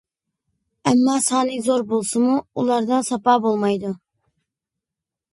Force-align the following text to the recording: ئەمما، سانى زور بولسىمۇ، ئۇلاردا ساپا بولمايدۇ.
ئەمما، 0.91 1.17
سانى 1.25 1.59
زور 1.67 1.83
بولسىمۇ، 1.91 2.37
ئۇلاردا 2.61 3.01
ساپا 3.09 3.35
بولمايدۇ. 3.43 3.93